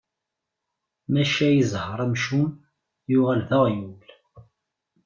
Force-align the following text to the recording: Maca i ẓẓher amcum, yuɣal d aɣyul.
Maca 1.13 1.47
i 1.53 1.63
ẓẓher 1.71 1.99
amcum, 2.05 2.47
yuɣal 3.11 3.41
d 3.47 3.49
aɣyul. 3.57 4.03